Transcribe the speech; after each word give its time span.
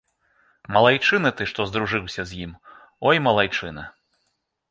Малайчына 0.75 1.31
ты, 1.41 1.45
што 1.51 1.65
здружыўся 1.71 2.21
з 2.31 2.41
ім, 2.45 2.51
ой, 3.09 3.17
малайчына! 3.27 3.83